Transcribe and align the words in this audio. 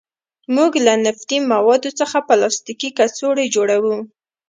موږ 0.55 0.71
له 0.85 0.93
نفتي 1.05 1.37
موادو 1.51 1.89
څخه 1.99 2.17
پلاستیکي 2.27 2.89
کڅوړې 2.97 3.45
جوړوو. 3.55 3.95